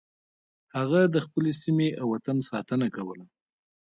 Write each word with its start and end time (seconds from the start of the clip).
هغه 0.77 1.01
د 1.13 1.15
خپلې 1.25 1.51
سیمې 1.61 1.89
او 1.99 2.05
وطن 2.13 2.37
ساتنه 2.49 2.87
کوله. 2.95 3.25